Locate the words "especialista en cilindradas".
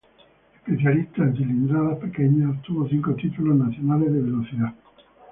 0.65-1.99